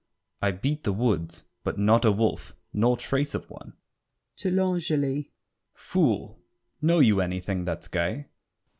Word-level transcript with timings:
I 0.41 0.49
beat 0.49 0.83
The 0.83 0.93
woods, 0.93 1.43
but 1.63 1.77
not 1.77 2.05
a 2.05 2.11
wolf, 2.11 2.55
nor 2.73 2.97
trace 2.97 3.35
of 3.35 3.47
one! 3.51 3.73
[To 4.37 4.49
L'Angely.] 4.49 5.29
Fool, 5.75 6.41
know 6.81 6.97
you 6.97 7.21
anything 7.21 7.65
that's 7.65 7.87
gay? 7.87 8.09
L'ANGELY. 8.09 8.29